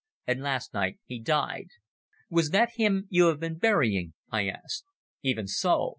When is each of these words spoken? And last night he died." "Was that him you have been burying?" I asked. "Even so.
And 0.25 0.41
last 0.41 0.73
night 0.73 0.97
he 1.05 1.19
died." 1.19 1.67
"Was 2.27 2.49
that 2.49 2.71
him 2.73 3.05
you 3.11 3.27
have 3.27 3.39
been 3.39 3.59
burying?" 3.59 4.13
I 4.31 4.47
asked. 4.47 4.85
"Even 5.21 5.45
so. 5.47 5.89